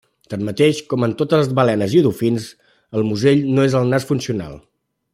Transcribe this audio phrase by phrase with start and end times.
[0.33, 2.47] Tanmateix, com en totes les balenes i dofins,
[3.01, 4.61] el musell no és el nas funcional.